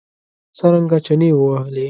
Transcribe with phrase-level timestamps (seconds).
[0.57, 1.79] څرنګه چنې ووهلې.